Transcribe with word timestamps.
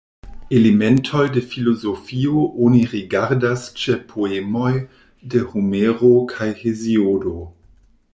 Elementoj 0.59 1.25
de 1.33 1.41
filozofio 1.49 2.45
oni 2.67 2.81
rigardas 2.93 3.65
ĉe 3.81 3.97
poemoj 4.13 4.71
de 5.35 5.43
Homero 5.51 6.11
kaj 6.33 6.49
Heziodo. 6.63 7.35